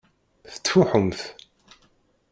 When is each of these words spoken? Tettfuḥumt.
Tettfuḥumt. 0.53 1.19